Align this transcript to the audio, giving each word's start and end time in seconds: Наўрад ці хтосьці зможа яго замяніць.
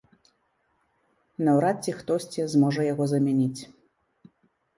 Наўрад 1.47 1.77
ці 1.83 1.91
хтосьці 1.99 2.47
зможа 2.55 2.81
яго 2.87 3.03
замяніць. 3.13 3.61